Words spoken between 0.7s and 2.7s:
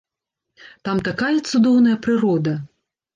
Там такая цудоўная прырода!